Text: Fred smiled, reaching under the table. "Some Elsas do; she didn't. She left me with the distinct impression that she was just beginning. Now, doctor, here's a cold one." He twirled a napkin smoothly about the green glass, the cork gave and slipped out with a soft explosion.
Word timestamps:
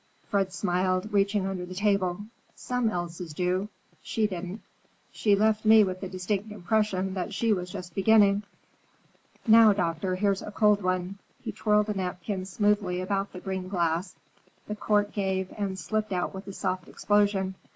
Fred 0.31 0.51
smiled, 0.51 1.13
reaching 1.13 1.45
under 1.45 1.63
the 1.63 1.75
table. 1.75 2.21
"Some 2.55 2.89
Elsas 2.89 3.35
do; 3.35 3.69
she 4.01 4.25
didn't. 4.25 4.63
She 5.11 5.35
left 5.35 5.63
me 5.63 5.83
with 5.83 6.01
the 6.01 6.09
distinct 6.09 6.51
impression 6.51 7.13
that 7.13 7.35
she 7.35 7.53
was 7.53 7.69
just 7.69 7.93
beginning. 7.93 8.41
Now, 9.45 9.73
doctor, 9.73 10.15
here's 10.15 10.41
a 10.41 10.49
cold 10.49 10.81
one." 10.81 11.19
He 11.43 11.51
twirled 11.51 11.87
a 11.89 11.93
napkin 11.93 12.45
smoothly 12.45 12.99
about 12.99 13.31
the 13.31 13.39
green 13.39 13.67
glass, 13.67 14.15
the 14.67 14.75
cork 14.75 15.11
gave 15.13 15.53
and 15.55 15.77
slipped 15.77 16.11
out 16.11 16.33
with 16.33 16.47
a 16.47 16.53
soft 16.53 16.87
explosion. 16.87 17.53